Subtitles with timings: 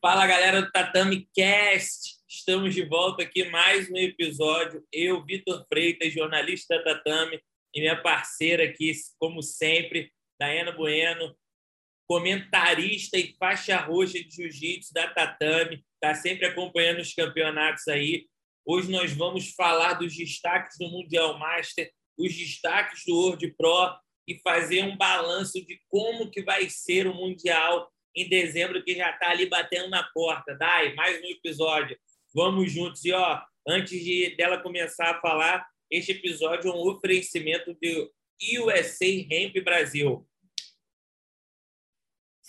[0.00, 4.86] Fala galera do Tatame Cast, estamos de volta aqui mais um episódio.
[4.92, 7.42] Eu, Vitor Freitas, jornalista da Tatame,
[7.74, 11.36] e minha parceira aqui, como sempre, Dayana Bueno,
[12.06, 18.28] comentarista e faixa roxa de jiu-jitsu da Tatame, está sempre acompanhando os campeonatos aí.
[18.64, 24.38] Hoje nós vamos falar dos destaques do Mundial Master, os destaques do World Pro e
[24.42, 29.30] fazer um balanço de como que vai ser o Mundial em dezembro, que já está
[29.30, 30.54] ali batendo na porta.
[30.56, 31.96] Dai, mais um episódio.
[32.34, 33.04] Vamos juntos.
[33.04, 38.12] E, ó, antes de dela começar a falar, este episódio é um oferecimento do
[38.60, 40.26] USA Hemp Brasil.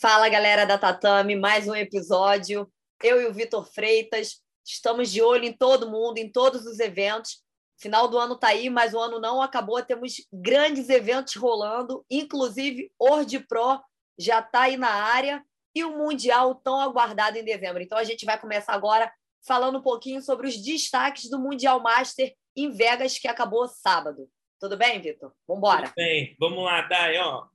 [0.02, 2.72] Fala, galera da Tatame, mais um episódio.
[3.04, 7.44] Eu e o Vitor Freitas estamos de olho em todo mundo, em todos os eventos.
[7.80, 9.82] Final do ano está aí, mas o ano não acabou.
[9.84, 13.80] Temos grandes eventos rolando, inclusive Ordi Pro
[14.18, 15.44] já está aí na área
[15.76, 17.82] e o Mundial tão aguardado em dezembro.
[17.82, 19.12] Então a gente vai começar agora
[19.46, 24.28] falando um pouquinho sobre os destaques do Mundial Master em Vegas, que acabou sábado.
[24.60, 25.34] Tudo bem, Vitor?
[25.48, 25.84] Vamos embora.
[25.84, 26.36] Tudo bem.
[26.40, 27.18] Vamos lá, Dai.
[27.18, 27.48] Ó,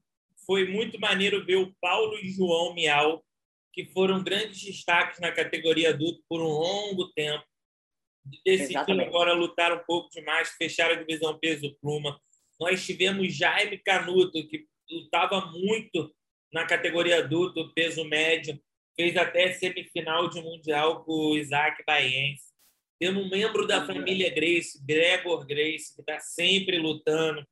[0.47, 3.23] foi muito maneiro ver o Paulo e João Miau,
[3.73, 7.45] que foram grandes destaques na categoria adulto por um longo tempo.
[8.45, 12.19] Decidiram agora lutar um pouco demais, fecharam a divisão peso pluma.
[12.59, 16.15] Nós tivemos Jaime Canuto, que lutava muito
[16.55, 18.59] na categoria adulto, peso médio,
[18.95, 22.45] fez até semifinal de mundial com o Isaac Baiense.
[22.97, 27.45] Temos um membro da família Grace, Gregor Grace, que está sempre lutando.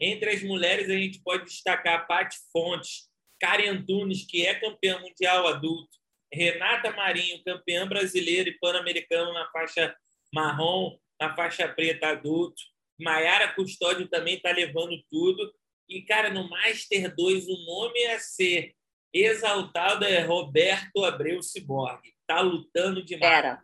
[0.00, 3.10] Entre as mulheres, a gente pode destacar Paty Fontes,
[3.40, 5.98] Karen Antunes, que é campeã mundial adulto,
[6.32, 9.96] Renata Marinho, campeã brasileira e pan-americano na faixa
[10.32, 12.62] marrom, na faixa preta adulto.
[13.00, 15.52] Maiara Custódio também está levando tudo.
[15.90, 18.76] E, cara, no Master 2, o nome a ser
[19.12, 22.14] exaltado é Roberto Abreu Ciborgue.
[22.28, 23.32] Tá lutando demais.
[23.32, 23.62] Era.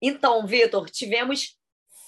[0.00, 1.58] Então, Vitor, tivemos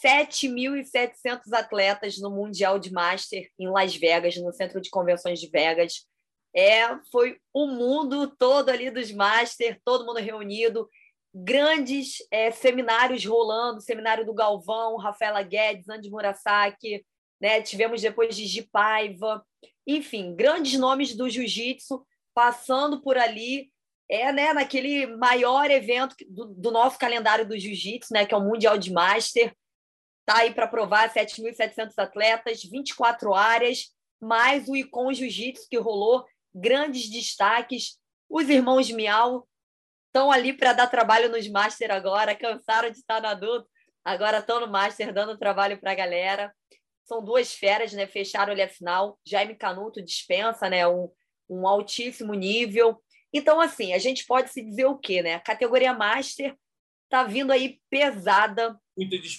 [0.04, 6.06] 7.700 atletas no Mundial de Master em Las Vegas, no Centro de Convenções de Vegas.
[6.54, 10.86] É, foi o mundo todo ali dos Master, todo mundo reunido,
[11.34, 17.06] grandes é, seminários rolando, seminário do Galvão, Rafaela Guedes, Andy Murasaki,
[17.40, 17.62] né?
[17.62, 19.44] Tivemos depois de Paiva,
[19.86, 22.04] enfim, grandes nomes do jiu-jitsu
[22.34, 23.70] passando por ali,
[24.08, 28.44] é, né, naquele maior evento do, do nosso calendário do jiu-jitsu, né, que é o
[28.44, 29.54] Mundial de Master.
[30.24, 36.24] Tá aí para provar 7.700 atletas, 24 áreas, mais o Icon Jiu-Jitsu que rolou,
[36.54, 37.98] grandes destaques.
[38.28, 39.48] Os irmãos Miau
[40.08, 43.68] estão ali para dar trabalho nos Master agora, cansaram de estar no adulto,
[44.04, 46.54] agora estão no Master dando trabalho para a galera.
[47.08, 48.06] São duas feras, né?
[48.06, 49.18] Fecharam ali a final.
[49.24, 50.86] Jaime Canuto dispensa, né?
[50.86, 51.10] Um,
[51.48, 53.02] um altíssimo nível.
[53.32, 55.34] Então, assim, a gente pode se dizer o quê, né?
[55.34, 56.54] A categoria Master
[57.08, 58.78] tá vindo aí pesada.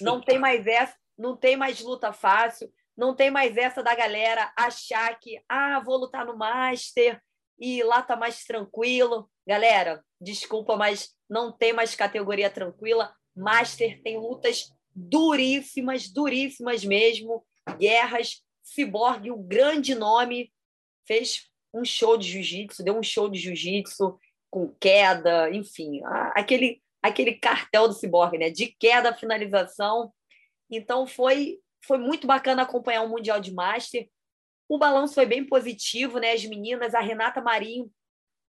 [0.04, 4.52] Não tem mais essa, não tem mais luta fácil, não tem mais essa da galera
[4.56, 7.22] achar que, ah, vou lutar no Master
[7.56, 9.30] e lá tá mais tranquilo.
[9.46, 13.14] Galera, desculpa, mas não tem mais categoria tranquila.
[13.36, 18.42] Master tem lutas duríssimas, duríssimas mesmo guerras.
[18.62, 20.52] Cyborg, o grande nome,
[21.06, 24.18] fez um show de jiu-jitsu, deu um show de jiu-jitsu
[24.50, 26.00] com queda, enfim,
[26.34, 28.50] aquele, aquele cartel do Cyborg, né?
[28.50, 30.12] De queda, finalização.
[30.70, 34.08] Então foi, foi muito bacana acompanhar o Mundial de Master.
[34.68, 36.32] O balanço foi bem positivo, né?
[36.32, 37.90] As meninas, a Renata Marinho,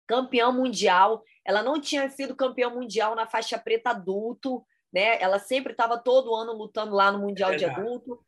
[0.06, 1.22] campeã mundial.
[1.44, 5.20] Ela não tinha sido campeã mundial na faixa preta adulto, né?
[5.20, 8.22] Ela sempre estava todo ano lutando lá no Mundial é de adulto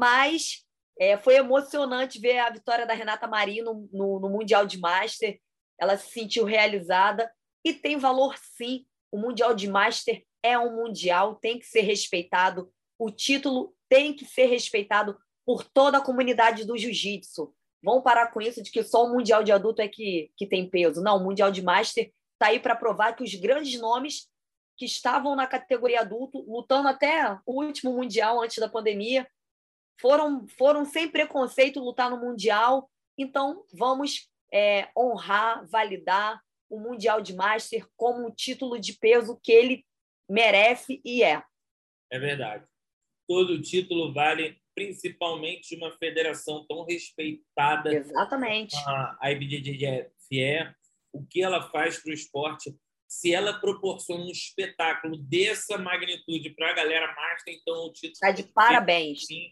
[0.00, 0.64] mas
[0.98, 5.38] é, foi emocionante ver a vitória da Renata Marinho no, no, Mundial de Master.
[5.78, 7.30] Ela se sentiu realizada
[7.62, 8.86] e tem valor sim.
[9.12, 12.72] O Mundial de Master é um mundial, tem que ser respeitado.
[12.98, 17.54] O título tem que ser respeitado por toda a comunidade do jiu-jitsu.
[17.82, 20.68] Vamos parar com isso de que só o Mundial de Adulto é que, que tem
[20.68, 21.02] peso.
[21.02, 24.30] Não, o Mundial de Master está aí para provar que os grandes nomes
[24.78, 29.26] que estavam na categoria adulto, lutando até o último Mundial antes da pandemia,
[30.00, 32.90] foram, foram sem preconceito lutar no Mundial.
[33.18, 39.52] Então, vamos é, honrar, validar o Mundial de Master como um título de peso que
[39.52, 39.84] ele
[40.28, 41.42] merece e é.
[42.10, 42.64] É verdade.
[43.28, 47.92] Todo título vale principalmente de uma federação tão respeitada.
[47.92, 48.76] Exatamente.
[49.20, 50.10] A IBJJF
[51.12, 52.74] o que ela faz para o esporte.
[53.08, 58.12] Se ela proporciona um espetáculo dessa magnitude para a galera master, então o título.
[58.12, 59.26] Está de parabéns.
[59.26, 59.50] Sim,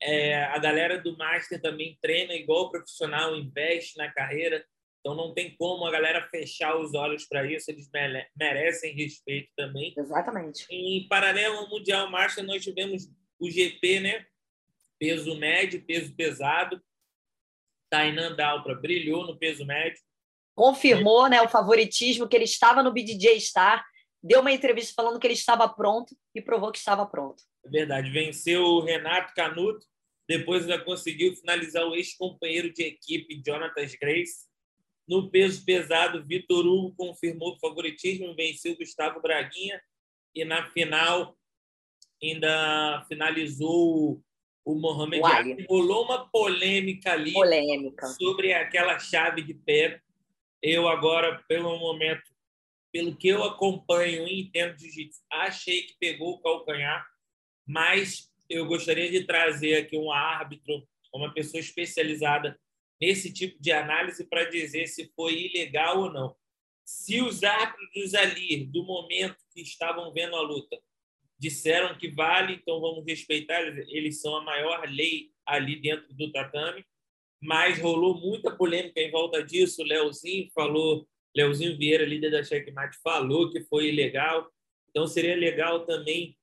[0.00, 4.64] é, a galera do Master também treina igual profissional, investe na carreira.
[5.00, 7.88] Então não tem como a galera fechar os olhos para isso, eles
[8.36, 9.94] merecem respeito também.
[9.96, 10.66] Exatamente.
[10.68, 13.08] Em paralelo ao Mundial Master, nós tivemos
[13.38, 14.26] o GP, né?
[14.98, 16.82] Peso médio, peso pesado.
[17.88, 20.00] Tainan Daltra brilhou no peso médio.
[20.56, 23.84] Confirmou né, o favoritismo, que ele estava no BDJ Star,
[24.26, 27.42] deu uma entrevista falando que ele estava pronto e provou que estava pronto.
[27.64, 28.10] É verdade.
[28.10, 29.86] Venceu o Renato Canuto,
[30.28, 34.46] depois ainda conseguiu finalizar o ex-companheiro de equipe, Jonathan Grace.
[35.06, 39.80] No peso pesado, Vitor Hugo confirmou o favoritismo, venceu Gustavo Braguinha
[40.34, 41.36] e na final
[42.20, 44.20] ainda finalizou
[44.64, 45.66] o Mohamed Ali.
[45.68, 48.06] Rolou uma polêmica ali polêmica.
[48.08, 50.00] sobre aquela chave de pé.
[50.60, 52.35] Eu agora, pelo momento,
[52.96, 57.06] pelo que eu acompanho e entendo de jiu-jitsu, achei que pegou o calcanhar,
[57.66, 60.82] mas eu gostaria de trazer aqui um árbitro,
[61.12, 62.58] uma pessoa especializada
[62.98, 66.34] nesse tipo de análise para dizer se foi ilegal ou não.
[66.86, 70.80] Se os árbitros ali, do momento que estavam vendo a luta,
[71.38, 76.82] disseram que vale, então vamos respeitar, eles são a maior lei ali dentro do tatame,
[77.42, 79.82] mas rolou muita polêmica em volta disso.
[79.82, 84.50] O Leozinho falou, Leozinho Vieira, líder da Checkmate, falou que foi ilegal.
[84.90, 86.36] Então seria legal também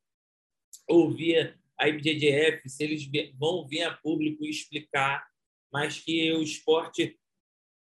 [0.88, 5.25] ouvir a IBJJF, se eles vão vir a público explicar
[5.74, 7.19] mas que o esporte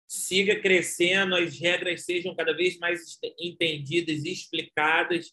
[0.05, 5.31] siga crescendo, as regras sejam cada vez mais entendidas e explicadas.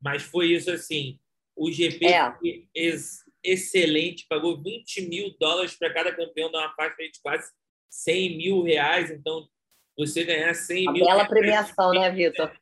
[0.00, 1.18] Mas foi isso assim.
[1.56, 2.34] O GP é.
[2.74, 7.50] ex excelente, pagou 20 mil dólares para cada campeão, dá uma faixa de quase
[7.88, 9.10] 100 mil reais.
[9.10, 9.48] Então,
[9.96, 11.06] você ganhar 100 uma mil.
[11.06, 12.52] Bela premiação, né, Vitor?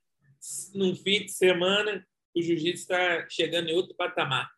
[0.74, 4.50] Num fim de semana, o jiu-jitsu está chegando em outro patamar.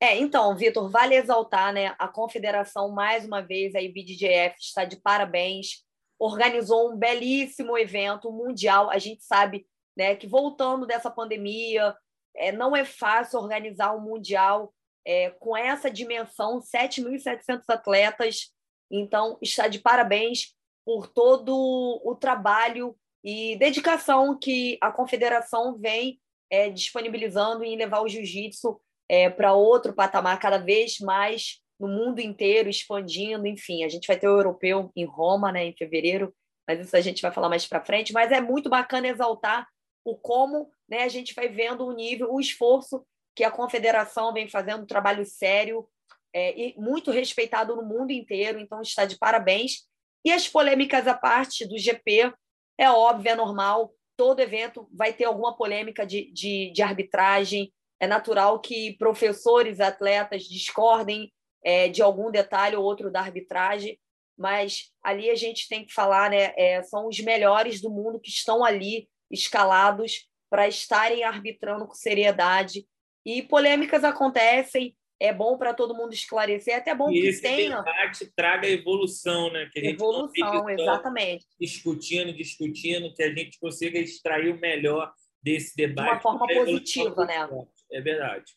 [0.00, 1.94] É, então, Vitor, vale exaltar, né?
[1.98, 5.84] A confederação, mais uma vez, a IBDJF está de parabéns,
[6.18, 8.90] organizou um belíssimo evento mundial.
[8.90, 9.66] A gente sabe
[9.96, 11.96] né, que, voltando dessa pandemia,
[12.36, 14.74] é, não é fácil organizar um mundial
[15.06, 18.52] é, com essa dimensão 7.700 atletas.
[18.90, 26.20] Então, está de parabéns por todo o trabalho e dedicação que a confederação vem
[26.50, 28.78] é, disponibilizando em levar o jiu-jitsu
[29.08, 33.46] é, para outro patamar cada vez mais no mundo inteiro, expandindo.
[33.46, 36.34] Enfim, a gente vai ter o europeu em Roma, né, em fevereiro,
[36.68, 38.12] mas isso a gente vai falar mais para frente.
[38.12, 39.66] Mas é muito bacana exaltar
[40.04, 43.04] o como né, a gente vai vendo o nível, o esforço
[43.34, 45.88] que a confederação vem fazendo, um trabalho sério
[46.32, 48.60] é, e muito respeitado no mundo inteiro.
[48.60, 49.86] Então, está de parabéns.
[50.24, 52.32] E as polêmicas à parte do GP,
[52.78, 53.92] é óbvio, é normal.
[54.16, 60.44] Todo evento vai ter alguma polêmica de, de, de arbitragem, é natural que professores, atletas
[60.44, 61.32] discordem
[61.64, 63.98] é, de algum detalhe ou outro da arbitragem,
[64.36, 66.52] mas ali a gente tem que falar, né?
[66.56, 72.86] É, são os melhores do mundo que estão ali escalados para estarem arbitrando com seriedade.
[73.24, 74.94] E polêmicas acontecem,
[75.24, 77.78] é bom para todo mundo esclarecer, é até bom e que esse tenha.
[77.78, 79.68] debate traga evolução, né?
[79.72, 81.46] Que a gente evolução, exatamente.
[81.58, 85.12] Discutindo, discutindo, que a gente consiga extrair o melhor
[85.42, 86.08] desse debate.
[86.08, 87.48] De uma forma positiva, né?
[87.90, 88.52] É verdade.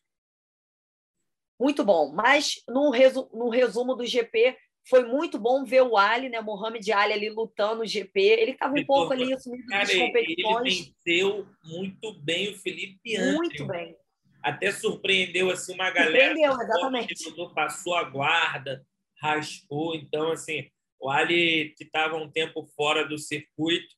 [1.60, 2.12] Muito bom.
[2.14, 4.56] Mas no, resu no resumo do GP,
[4.90, 6.40] foi muito bom ver o Ali, né?
[6.40, 8.20] Mohamed Ali ali lutando no GP.
[8.22, 10.66] Ele estava um pouco ali assumido das competições.
[10.66, 13.34] Ele venceu muito bem o Felipe Andrew.
[13.36, 13.96] Muito bem.
[14.42, 16.28] Até surpreendeu assim uma galera.
[16.28, 17.54] Surpreendeu, exatamente.
[17.54, 18.86] Passou a guarda,
[19.22, 19.96] raspou.
[19.96, 23.96] Então, assim, o Ali, que estava um tempo fora do circuito,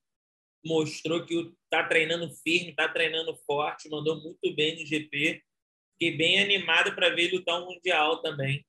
[0.66, 5.42] mostrou que está treinando firme, está treinando forte, mandou muito bem no GP.
[5.94, 8.66] Fiquei bem animado para ver ele lutar um Mundial também.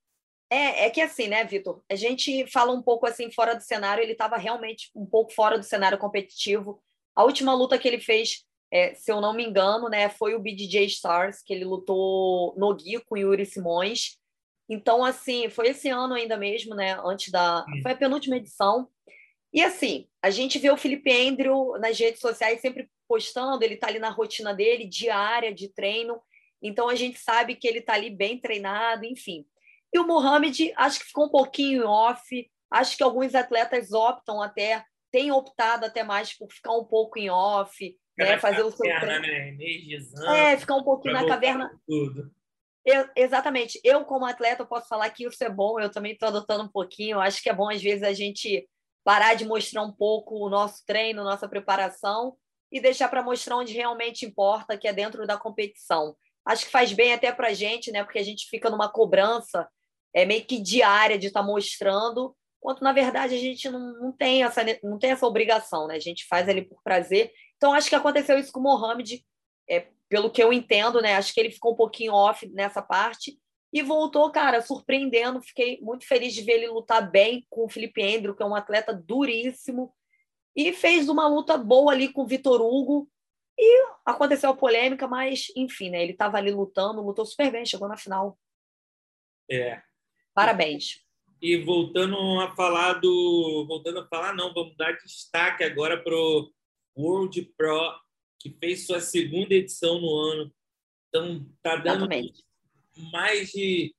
[0.53, 1.81] É, é que assim, né, Vitor?
[1.89, 5.57] A gente fala um pouco assim fora do cenário, ele estava realmente um pouco fora
[5.57, 6.83] do cenário competitivo.
[7.15, 10.39] A última luta que ele fez, é, se eu não me engano, né, foi o
[10.39, 14.19] BDJ Stars, que ele lutou no Gui com Yuri Simões.
[14.69, 16.97] Então, assim, foi esse ano ainda mesmo, né?
[17.05, 17.65] Antes da.
[17.83, 18.89] Foi a penúltima edição.
[19.53, 23.89] E assim, a gente vê o Felipe Andrew nas redes sociais sempre postando, ele está
[23.89, 26.23] ali na rotina dele, diária de treino,
[26.63, 29.45] então a gente sabe que ele está ali bem treinado, enfim.
[29.93, 34.85] E o Mohamed, acho que ficou um pouquinho off, acho que alguns atletas optam até,
[35.11, 39.23] têm optado até mais por ficar um pouco em off, né, fazer o seu treino.
[40.21, 40.53] Né?
[40.53, 41.71] É, ficar um pouquinho na caverna.
[41.87, 42.31] Tudo.
[42.85, 43.81] Eu, exatamente.
[43.85, 47.17] Eu, como atleta, posso falar que isso é bom, eu também estou adotando um pouquinho.
[47.17, 48.67] Eu acho que é bom, às vezes, a gente
[49.05, 52.37] parar de mostrar um pouco o nosso treino, nossa preparação
[52.71, 56.17] e deixar para mostrar onde realmente importa, que é dentro da competição.
[56.45, 58.05] Acho que faz bem até para a gente, né?
[58.05, 59.69] Porque a gente fica numa cobrança
[60.15, 64.13] é meio que diária de estar tá mostrando, quanto na verdade a gente não, não,
[64.13, 65.95] tem, essa, não tem essa obrigação, né?
[65.95, 67.33] A gente faz ali por prazer.
[67.61, 69.23] Então, acho que aconteceu isso com o Mohamed,
[69.69, 71.17] é, pelo que eu entendo, né?
[71.17, 73.39] Acho que ele ficou um pouquinho off nessa parte
[73.71, 75.43] e voltou, cara, surpreendendo.
[75.43, 78.55] Fiquei muito feliz de ver ele lutar bem com o Felipe Andrew, que é um
[78.55, 79.95] atleta duríssimo,
[80.57, 83.07] e fez uma luta boa ali com o Vitor Hugo.
[83.59, 86.03] E aconteceu a polêmica, mas enfim, né?
[86.03, 88.39] Ele estava ali lutando, lutou super bem, chegou na final.
[89.51, 89.83] É.
[90.33, 91.05] Parabéns.
[91.43, 93.67] E voltando a falar do.
[93.69, 96.51] Voltando a falar, não, vamos dar destaque agora para o
[96.97, 97.93] World Pro,
[98.39, 100.55] que fez sua segunda edição no ano.
[101.09, 102.45] Então, tá dando Exatamente.
[103.13, 103.95] mais de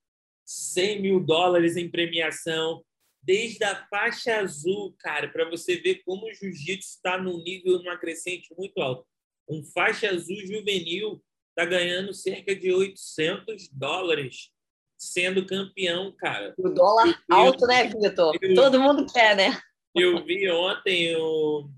[0.45, 2.83] 100 mil dólares em premiação,
[3.21, 7.98] desde a faixa azul, cara, para você ver como o jiu-jitsu está num nível, numa
[7.98, 9.05] crescente muito alto.
[9.48, 14.51] Um faixa azul juvenil está ganhando cerca de 800 dólares
[14.98, 16.53] sendo campeão, cara.
[16.57, 18.38] O dólar eu, alto, né, Vitor?
[18.55, 19.60] Todo mundo quer, né?
[19.95, 21.69] Eu vi ontem o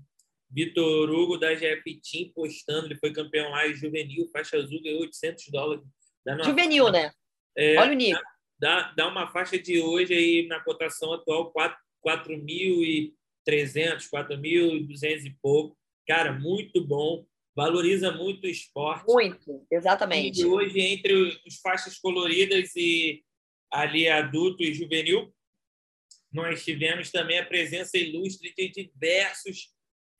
[0.54, 5.48] Vitor Hugo da Team postando, ele foi campeão lá em juvenil, faixa azul, ganhou 800
[5.48, 5.84] dólares.
[6.44, 7.10] Juvenil, né?
[7.56, 8.22] É, Olha o nível.
[8.58, 11.52] Dá, dá uma faixa de hoje aí na cotação atual
[12.06, 13.12] 4.300,
[14.08, 15.76] 4.200 e pouco.
[16.06, 19.06] Cara, muito bom valoriza muito o esporte.
[19.06, 20.40] Muito, exatamente.
[20.40, 23.22] E hoje, entre os faixas coloridas e
[23.70, 25.32] ali adulto e juvenil,
[26.32, 29.68] nós tivemos também a presença ilustre de diversos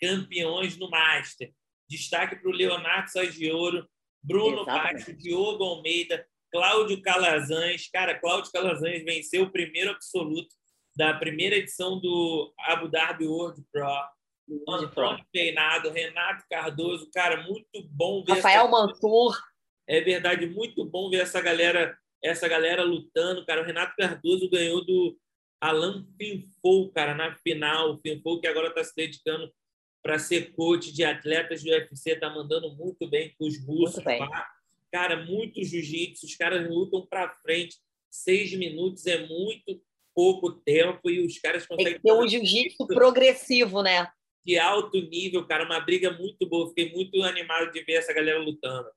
[0.00, 1.52] campeões no Master.
[1.88, 3.88] Destaque para o Leonardo Sagioro,
[4.22, 7.88] Bruno Baixo, Diogo Almeida, Cláudio Calazans.
[7.88, 10.54] Cara, Cláudio Calazans venceu o primeiro absoluto
[10.96, 13.86] da primeira edição do Abu Dhabi World Pro.
[14.68, 18.34] Antônio Peinado, Renato Cardoso, cara, muito bom ver.
[18.34, 18.70] Rafael essa...
[18.70, 19.38] Mantur.
[19.88, 23.62] É verdade, muito bom ver essa galera, essa galera lutando, cara.
[23.62, 25.18] O Renato Cardoso ganhou do
[25.60, 27.94] Alan Finfou, cara, na final.
[27.94, 29.50] O Finfou que agora está se dedicando
[30.04, 34.04] para ser coach de atletas do UFC, tá mandando muito bem com os russos.
[34.92, 37.76] Cara, muito jiu-jitsu, os caras lutam para frente.
[38.10, 39.82] Seis minutos é muito
[40.14, 41.94] pouco tempo e os caras conseguem.
[41.94, 44.06] Tem que ter um jiu-jitsu progressivo, né?
[44.44, 46.68] de alto nível, cara, uma briga muito boa.
[46.68, 48.88] Fiquei muito animado de ver essa galera lutando.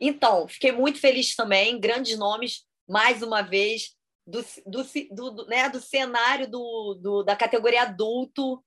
[0.00, 1.78] Então, fiquei muito feliz também.
[1.78, 3.94] Grandes nomes, mais uma vez,
[4.26, 8.62] do, do, do, né, do cenário do, do, da categoria adulto,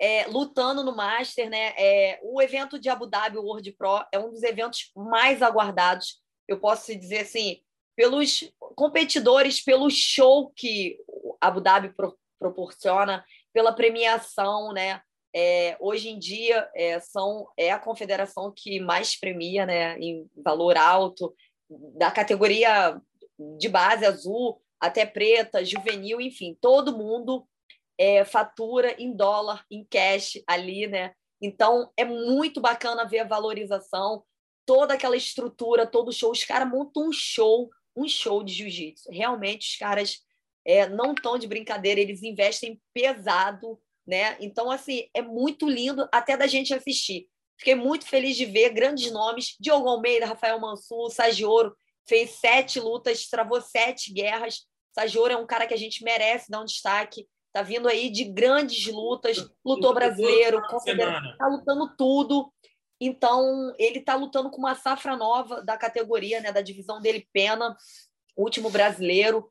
[0.00, 1.48] é, lutando no Master.
[1.48, 1.74] Né?
[1.76, 6.20] É, o evento de Abu Dhabi, World Pro, é um dos eventos mais aguardados.
[6.46, 7.60] Eu posso dizer assim,
[7.96, 10.98] pelos competidores, pelo show que
[11.40, 15.00] Abu Dhabi pro, proporciona, pela premiação, né?
[15.36, 20.76] É, hoje em dia é, são, é a confederação que mais premia né, em valor
[20.76, 21.34] alto,
[21.96, 23.00] da categoria
[23.58, 27.44] de base azul até preta, juvenil, enfim, todo mundo
[27.98, 31.12] é, fatura em dólar, em cash ali, né?
[31.40, 34.24] Então é muito bacana ver a valorização,
[34.66, 36.30] toda aquela estrutura, todo show.
[36.32, 39.10] Os caras montam um show, um show de jiu-jitsu.
[39.10, 40.18] Realmente, os caras
[40.64, 44.36] é, não estão de brincadeira, eles investem pesado né?
[44.40, 47.26] Então, assim, é muito lindo até da gente assistir.
[47.56, 51.74] Fiquei muito feliz de ver grandes nomes: Diogo Almeida, Rafael Mansur, Sagioro,
[52.06, 54.66] fez sete lutas, travou sete guerras.
[54.92, 57.26] Sagioro é um cara que a gente merece dar um destaque.
[57.54, 60.60] Tá vindo aí de grandes lutas, lutou brasileiro,
[61.38, 62.52] tá lutando tudo.
[63.00, 67.76] Então, ele tá lutando com uma safra nova da categoria, né, da divisão dele pena,
[68.36, 69.48] último brasileiro.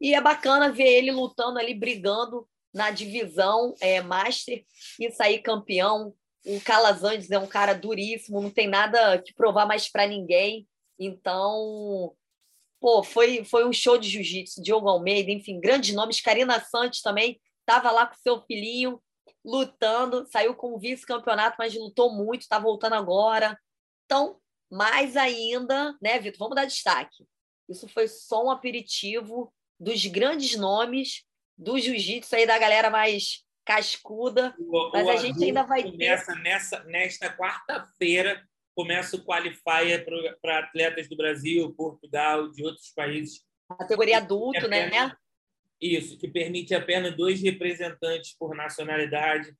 [0.00, 4.64] E é bacana ver ele lutando ali, brigando na divisão é, Master
[4.98, 6.14] e sair campeão.
[6.46, 10.66] O Calazandes é um cara duríssimo, não tem nada que provar mais para ninguém.
[10.98, 12.14] Então,
[12.82, 14.60] pô, foi, foi um show de jiu-jitsu.
[14.60, 16.20] Diogo Almeida, enfim, grandes nomes.
[16.20, 19.00] Karina Santos também estava lá com seu filhinho,
[19.44, 23.56] lutando, saiu com vice-campeonato, mas lutou muito, está voltando agora.
[24.04, 24.36] Então,
[24.68, 26.40] mais ainda, né, Vitor?
[26.40, 27.24] Vamos dar destaque.
[27.68, 31.24] Isso foi só um aperitivo dos grandes nomes
[31.56, 35.96] do jiu-jitsu aí da galera mais cascuda, o, mas o a gente ainda vai ter...
[36.42, 38.42] nessa nesta quarta-feira
[38.74, 40.04] começa o qualifier
[40.40, 43.44] para atletas do Brasil, Portugal, de outros países.
[43.78, 44.86] Categoria adulto, né?
[44.86, 45.16] apenas, né?
[45.80, 49.54] Isso, que permite apenas dois representantes por nacionalidade.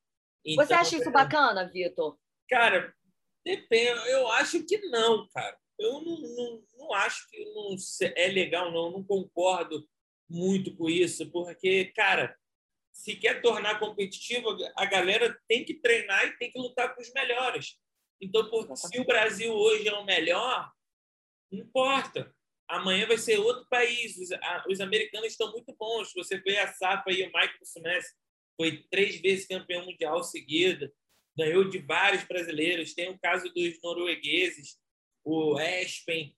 [0.45, 1.13] Então, Você acha isso é...
[1.13, 2.17] bacana, Vitor?
[2.49, 2.95] Cara,
[3.45, 4.09] depende.
[4.09, 5.57] Eu acho que não, cara.
[5.79, 7.75] Eu não, não, não acho que não
[8.17, 8.87] é legal, não.
[8.87, 9.85] Eu não concordo
[10.29, 12.37] muito com isso, porque, cara,
[12.93, 17.13] se quer tornar competitivo, a galera tem que treinar e tem que lutar com os
[17.13, 17.79] melhores.
[18.23, 20.73] Então, por, se o Brasil hoje é o melhor,
[21.51, 22.33] não importa.
[22.69, 24.17] amanhã vai ser outro país.
[24.17, 26.13] Os, a, os americanos estão muito bons.
[26.15, 28.05] Você vê a Sapa e o Michael Smith
[28.57, 30.93] foi três vezes campeão mundial seguida,
[31.37, 32.95] ganhou de vários brasileiros.
[32.95, 34.79] Tem o caso dos noruegueses,
[35.25, 36.37] o Espen,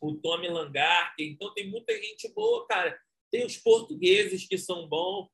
[0.00, 1.12] o Tommy Langar.
[1.18, 2.96] Então tem muita gente boa, cara.
[3.32, 5.28] Tem os portugueses que são bons,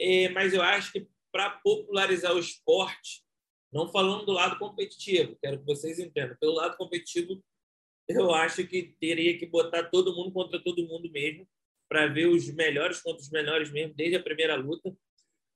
[0.00, 3.22] é, mas eu acho que para popularizar o esporte,
[3.72, 7.42] não falando do lado competitivo, quero que vocês entendam, pelo lado competitivo,
[8.08, 11.48] eu acho que teria que botar todo mundo contra todo mundo mesmo,
[11.88, 14.94] para ver os melhores contra os melhores mesmo, desde a primeira luta.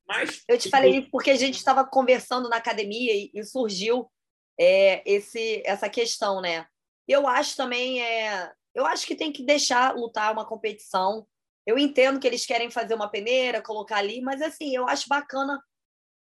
[0.06, 4.10] Mas eu te falei porque a gente estava conversando na academia e, e surgiu
[4.58, 6.66] é, esse essa questão, né?
[7.08, 11.26] Eu acho também é, eu acho que tem que deixar lutar uma competição.
[11.66, 15.60] Eu entendo que eles querem fazer uma peneira, colocar ali, mas assim, eu acho bacana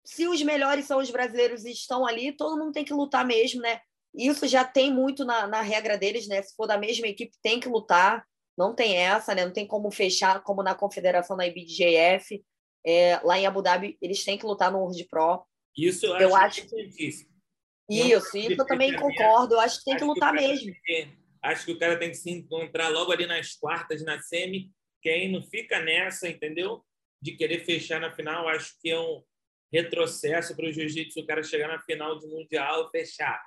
[0.05, 3.61] se os melhores são os brasileiros e estão ali, todo mundo tem que lutar mesmo,
[3.61, 3.81] né?
[4.15, 6.43] Isso já tem muito na, na regra deles, né?
[6.43, 8.27] Se for da mesma equipe, tem que lutar.
[8.59, 9.45] Não tem essa, né?
[9.45, 12.45] Não tem como fechar, como na confederação da IBJF.
[12.85, 15.45] É, lá em Abu Dhabi, eles têm que lutar no World Pro.
[15.77, 16.77] Isso eu, eu acho, acho
[17.89, 19.55] Isso, isso eu também concordo.
[19.55, 20.75] Eu acho que tem que lutar que mesmo.
[20.85, 21.09] Que,
[21.43, 24.71] acho que o cara tem que se encontrar logo ali nas quartas, na semi.
[25.01, 26.85] Quem não fica nessa, entendeu?
[27.21, 29.23] De querer fechar na final, acho que é um
[29.73, 33.43] retrocesso para o jiu-jitsu o cara chegar na final do Mundial e fechar.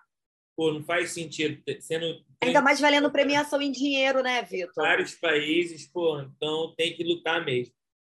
[0.56, 1.62] Pô, não faz sentido.
[1.82, 4.84] Sendo, Ainda mais valendo premiação em dinheiro, né, Vitor?
[4.84, 7.74] Vários países, pô, então tem que lutar mesmo.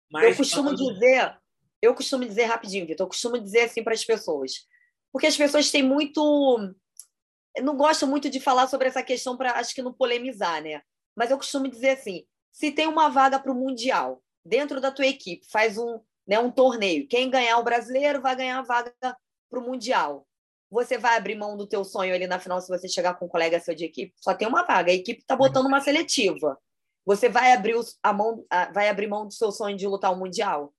[0.10, 0.94] Mas, eu costumo falando...
[0.94, 1.38] dizer,
[1.82, 4.66] eu costumo dizer rapidinho, Vitor, eu costumo dizer assim para as pessoas.
[5.12, 6.58] Porque as pessoas têm muito.
[7.62, 10.82] não gostam muito de falar sobre essa questão para, acho que não polemizar, né?
[11.16, 15.06] Mas eu costumo dizer assim: se tem uma vaga para o Mundial dentro da tua
[15.06, 17.08] equipe, faz um, né, um torneio.
[17.08, 20.26] Quem ganhar o brasileiro vai ganhar a vaga para o Mundial
[20.70, 23.30] você vai abrir mão do teu sonho ali na final se você chegar com um
[23.30, 24.14] colega seu de equipe?
[24.18, 26.58] Só tem uma vaga, a equipe está botando uma seletiva.
[27.06, 30.74] Você vai abrir a mão, vai abrir mão do seu sonho de lutar o mundial?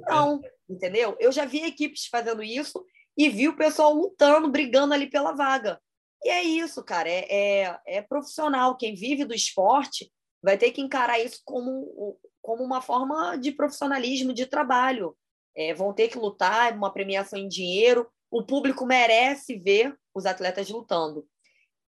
[0.00, 1.16] Não, entendeu?
[1.20, 2.84] Eu já vi equipes fazendo isso
[3.16, 5.80] e vi o pessoal lutando, brigando ali pela vaga.
[6.24, 8.76] E é isso, cara, é, é, é profissional.
[8.76, 10.10] Quem vive do esporte
[10.42, 15.16] vai ter que encarar isso como, como uma forma de profissionalismo, de trabalho.
[15.56, 20.68] É, vão ter que lutar, uma premiação em dinheiro, o público merece ver os atletas
[20.68, 21.26] lutando.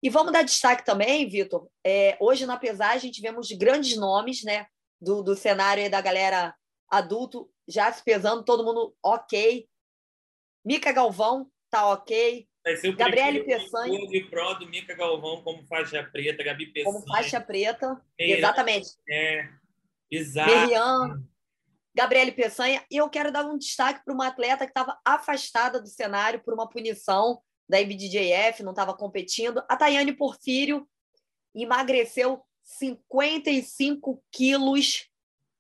[0.02, 1.70] E vamos dar destaque também, Vitor.
[1.84, 4.68] É, hoje na pesagem tivemos grandes nomes né,
[5.02, 6.54] do, do cenário da galera
[6.90, 9.66] adulto já se pesando, todo mundo ok.
[10.66, 12.48] Mica Galvão tá ok.
[12.64, 14.08] Vai ser o Gabriele Peçanha.
[14.08, 16.94] de pro do Mica Galvão como faixa preta, Gabi Peçanha.
[16.94, 18.90] Como faixa preta, exatamente.
[19.10, 19.50] É,
[20.16, 20.52] exato.
[21.96, 22.84] Gabriele Peçanha.
[22.90, 26.54] E eu quero dar um destaque para uma atleta que estava afastada do cenário por
[26.54, 29.64] uma punição da IBDJF, não estava competindo.
[29.70, 30.88] A Tayane Porfírio
[31.54, 35.08] emagreceu 55 quilos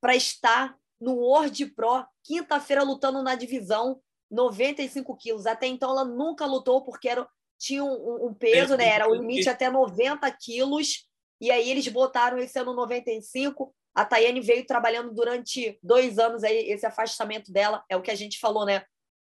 [0.02, 5.46] para estar no World Pro, quinta-feira, lutando na divisão 95 quilos.
[5.46, 7.28] Até então, ela nunca lutou porque era,
[7.60, 8.88] tinha um, um peso, né?
[8.88, 11.08] era o limite até 90 quilos.
[11.39, 16.70] E aí eles botaram esse ano 95 a Tayane veio trabalhando durante dois anos aí,
[16.72, 18.84] esse afastamento dela, é o que a gente falou, né?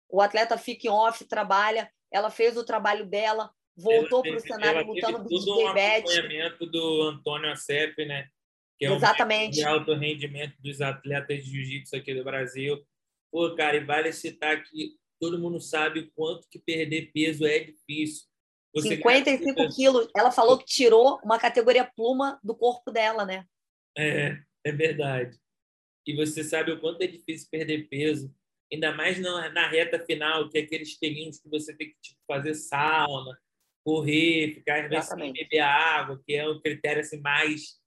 [0.10, 4.88] O atleta fica em off, trabalha, ela fez o trabalho dela, voltou para o cenário
[4.88, 8.28] lutando do tudo um acompanhamento do Antônio Acep, né?
[8.78, 9.56] Que é Exatamente.
[9.56, 12.84] de alto rendimento dos atletas de jiu-jitsu aqui do Brasil.
[13.32, 17.60] Pô, cara, e vale citar que todo mundo sabe o quanto que perder peso é
[17.60, 18.26] difícil.
[18.74, 20.10] Você 55 quilos.
[20.16, 23.46] Ela falou que tirou uma categoria pluma do corpo dela, né?
[23.98, 25.38] É, é verdade.
[26.06, 28.34] E você sabe o quanto é difícil perder peso,
[28.72, 32.20] ainda mais na, na reta final, que é aqueles pelinhos que você tem que tipo,
[32.28, 33.38] fazer sauna,
[33.84, 37.80] correr, ficar sem beber água, que é um critério assim, mais,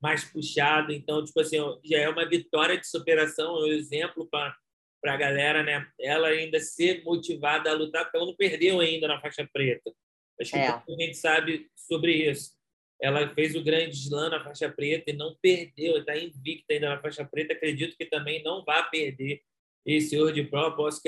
[0.00, 0.92] mais puxado.
[0.92, 4.54] Então, tipo assim, já é uma vitória de superação, é um exemplo para
[4.98, 5.86] para a galera, né?
[6.00, 9.92] Ela ainda ser motivada a lutar, porque ela não perdeu ainda na faixa preta.
[10.40, 10.68] Acho que é.
[10.68, 12.55] a gente sabe sobre isso.
[13.00, 17.00] Ela fez o grande slam na faixa preta e não perdeu, está invicta ainda na
[17.00, 17.52] faixa preta.
[17.52, 19.42] Acredito que também não vai perder
[19.84, 20.74] esse World Pro.
[20.74, 21.02] Posso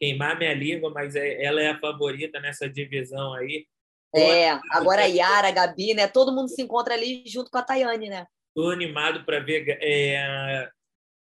[0.00, 3.66] queimar minha língua, mas é, ela é a favorita nessa divisão aí.
[4.14, 6.08] É, agora a Yara, a Gabi, né?
[6.08, 8.26] Todo mundo se encontra ali junto com a Tayane, né?
[8.48, 10.68] Estou animado para ver é,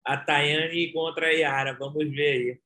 [0.04, 1.76] a Tayane contra a Yara.
[1.78, 2.60] Vamos ver aí.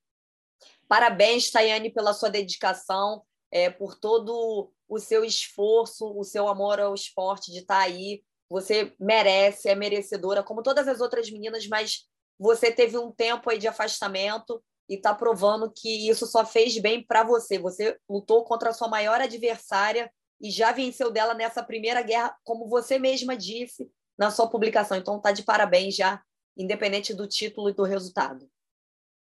[0.87, 6.94] Parabéns, Tayane, pela sua dedicação, é, por todo o seu esforço, o seu amor ao
[6.94, 8.23] esporte de estar tá aí.
[8.49, 12.07] Você merece, é merecedora, como todas as outras meninas, mas
[12.38, 17.03] você teve um tempo aí de afastamento e está provando que isso só fez bem
[17.03, 17.59] para você.
[17.59, 22.68] Você lutou contra a sua maior adversária e já venceu dela nessa primeira guerra, como
[22.68, 24.97] você mesma disse na sua publicação.
[24.97, 26.23] Então, tá de parabéns já,
[26.57, 28.49] independente do título e do resultado.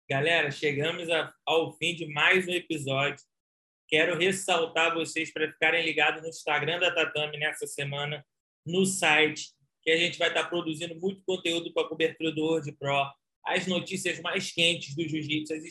[0.10, 1.08] Galera, chegamos
[1.46, 3.24] ao fim de mais um episódio.
[3.88, 8.26] Quero ressaltar vocês para ficarem ligados no Instagram da Tatame nessa semana,
[8.66, 9.50] no site,
[9.82, 13.10] que a gente vai estar produzindo muito conteúdo para a cobertura do World Pro,
[13.46, 15.64] as notícias mais quentes do Jiu-Jitsu, as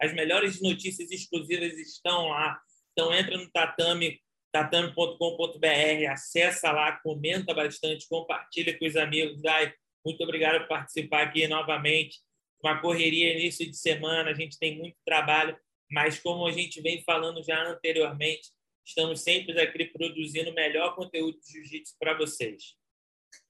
[0.00, 2.60] as melhores notícias exclusivas estão lá.
[2.92, 9.40] Então entra no tatame, tatame.com.br, acessa lá, comenta bastante, compartilha com os amigos.
[9.40, 9.72] Dai,
[10.04, 12.16] muito obrigado por participar aqui novamente
[12.62, 15.56] uma correria início de semana, a gente tem muito trabalho,
[15.90, 18.50] mas como a gente vem falando já anteriormente,
[18.84, 22.74] estamos sempre aqui produzindo o melhor conteúdo de jiu-jitsu para vocês.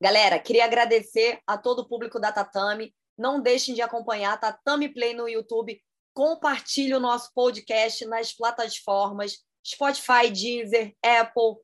[0.00, 2.94] Galera, queria agradecer a todo o público da Tatame.
[3.16, 5.80] Não deixem de acompanhar Tatame Play no YouTube.
[6.14, 11.56] Compartilhe o nosso podcast nas plataformas Spotify, Deezer, Apple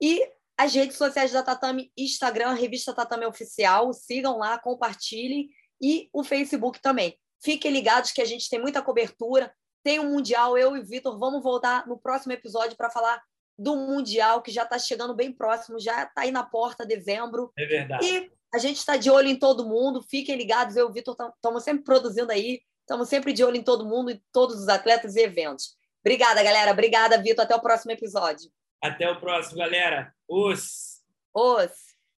[0.00, 0.22] e
[0.56, 3.92] as redes sociais da Tatame, Instagram, Revista Tatame Oficial.
[3.92, 5.48] Sigam lá, compartilhem
[5.80, 7.16] e o Facebook também.
[7.42, 9.54] Fiquem ligados que a gente tem muita cobertura.
[9.82, 13.22] Tem o um Mundial, eu e o Vitor vamos voltar no próximo episódio para falar
[13.58, 17.52] do Mundial, que já está chegando bem próximo, já está aí na porta, dezembro.
[17.58, 18.06] É verdade.
[18.06, 20.02] E a gente está de olho em todo mundo.
[20.02, 23.62] Fiquem ligados, eu e o Vitor estamos sempre produzindo aí, estamos sempre de olho em
[23.62, 25.76] todo mundo, em todos os atletas e eventos.
[26.00, 26.70] Obrigada, galera.
[26.70, 27.44] Obrigada, Vitor.
[27.44, 28.50] Até o próximo episódio.
[28.82, 30.14] Até o próximo, galera.
[30.28, 31.02] Os.
[31.34, 31.87] Os.